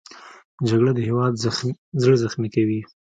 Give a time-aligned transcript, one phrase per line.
[0.69, 1.33] جګړه د هېواد
[2.01, 2.81] زړه زخمي کوي